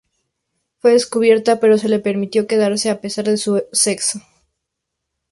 Fue 0.79 0.93
descubierta, 0.93 1.59
pero 1.59 1.77
se 1.77 1.87
le 1.87 1.99
permitió 1.99 2.47
quedarse 2.47 2.89
a 2.89 3.01
pesar 3.01 3.25
de 3.25 3.37
su 3.37 3.63
sexo. 3.71 4.19